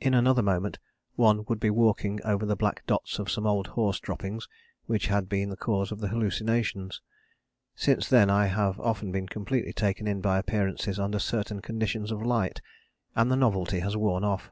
[0.00, 0.80] In another moment
[1.14, 4.48] one would be walking over the black dots of some old horse droppings
[4.86, 7.00] which had been the cause of the hallucinations.
[7.76, 12.22] Since then I have often been completely taken in by appearances under certain conditions of
[12.26, 12.60] light,
[13.14, 14.50] and the novelty has worn off.